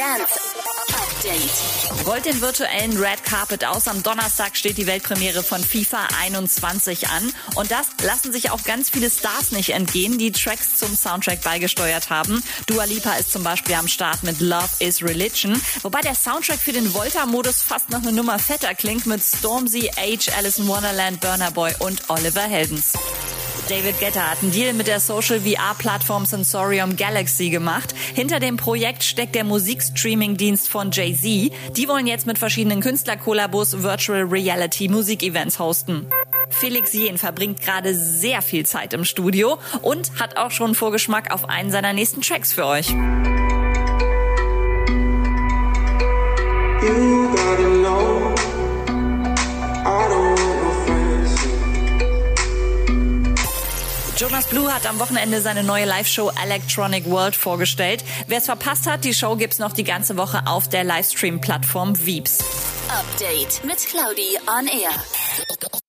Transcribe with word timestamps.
Dance 0.00 0.40
Update. 0.94 2.06
Rollt 2.06 2.24
den 2.24 2.40
virtuellen 2.40 2.96
Red 2.96 3.22
Carpet 3.22 3.66
aus. 3.66 3.86
Am 3.86 4.02
Donnerstag 4.02 4.56
steht 4.56 4.78
die 4.78 4.86
Weltpremiere 4.86 5.42
von 5.42 5.62
FIFA 5.62 6.08
21 6.22 7.08
an. 7.08 7.30
Und 7.54 7.70
das 7.70 7.88
lassen 8.02 8.32
sich 8.32 8.50
auch 8.50 8.62
ganz 8.62 8.88
viele 8.88 9.10
Stars 9.10 9.52
nicht 9.52 9.74
entgehen, 9.74 10.16
die 10.16 10.32
Tracks 10.32 10.78
zum 10.78 10.96
Soundtrack 10.96 11.42
beigesteuert 11.42 12.08
haben. 12.08 12.42
Dua 12.66 12.84
Lipa 12.84 13.12
ist 13.16 13.30
zum 13.30 13.44
Beispiel 13.44 13.74
am 13.74 13.88
Start 13.88 14.22
mit 14.22 14.40
Love 14.40 14.70
is 14.78 15.02
Religion. 15.02 15.60
Wobei 15.82 16.00
der 16.00 16.14
Soundtrack 16.14 16.60
für 16.60 16.72
den 16.72 16.94
Volta-Modus 16.94 17.60
fast 17.60 17.90
noch 17.90 18.00
eine 18.00 18.12
Nummer 18.12 18.38
fetter 18.38 18.74
klingt 18.74 19.04
mit 19.04 19.22
Stormzy, 19.22 19.90
Age, 19.98 20.30
Alice 20.34 20.56
in 20.56 20.66
Wonderland, 20.66 21.20
Burner 21.20 21.50
Boy 21.50 21.74
und 21.78 22.08
Oliver 22.08 22.40
Heldens. 22.48 22.94
David 23.68 24.00
Guetta 24.00 24.30
hat 24.30 24.42
einen 24.42 24.52
Deal 24.52 24.72
mit 24.72 24.86
der 24.86 25.00
Social 25.00 25.40
VR-Plattform 25.40 26.26
Sensorium 26.26 26.96
Galaxy 26.96 27.50
gemacht. 27.50 27.94
Hinter 28.14 28.40
dem 28.40 28.56
Projekt 28.56 29.04
steckt 29.04 29.34
der 29.34 29.44
Musikstreaming-Dienst 29.44 30.68
von 30.68 30.90
Jay-Z. 30.90 31.52
Die 31.76 31.88
wollen 31.88 32.06
jetzt 32.06 32.26
mit 32.26 32.38
verschiedenen 32.38 32.80
Künstlerkollabos 32.80 33.82
Virtual 33.82 34.22
Reality 34.22 34.88
Musikevents 34.88 35.58
hosten. 35.58 36.06
Felix 36.50 36.92
Jen 36.92 37.16
verbringt 37.16 37.60
gerade 37.60 37.94
sehr 37.94 38.42
viel 38.42 38.66
Zeit 38.66 38.92
im 38.92 39.04
Studio 39.04 39.58
und 39.82 40.20
hat 40.20 40.36
auch 40.36 40.50
schon 40.50 40.74
Vorgeschmack 40.74 41.32
auf 41.32 41.48
einen 41.48 41.70
seiner 41.70 41.92
nächsten 41.92 42.22
Tracks 42.22 42.52
für 42.52 42.66
euch. 42.66 42.94
Jonas 54.20 54.48
Blue 54.48 54.70
hat 54.70 54.86
am 54.86 54.98
Wochenende 54.98 55.40
seine 55.40 55.64
neue 55.64 55.86
Live-Show 55.86 56.30
Electronic 56.44 57.06
World 57.06 57.34
vorgestellt. 57.34 58.04
Wer 58.26 58.36
es 58.36 58.44
verpasst 58.44 58.86
hat, 58.86 59.02
die 59.04 59.14
Show 59.14 59.34
gibt's 59.34 59.58
noch 59.58 59.72
die 59.72 59.82
ganze 59.82 60.18
Woche 60.18 60.42
auf 60.46 60.68
der 60.68 60.84
Livestream-Plattform 60.84 61.94
Veeps. 61.98 62.40
Update 62.90 63.64
mit 63.64 63.78
Claudi 63.78 64.36
on 64.46 64.66
Air. 64.66 65.80